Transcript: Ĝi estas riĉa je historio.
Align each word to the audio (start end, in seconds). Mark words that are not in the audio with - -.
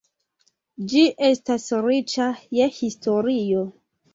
Ĝi 0.93 1.03
estas 1.27 1.67
riĉa 1.89 2.31
je 2.61 2.71
historio. 2.81 3.65